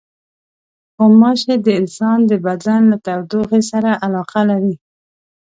[0.95, 4.75] غوماشې د انسان د بدن له تودوخې سره علاقه لري.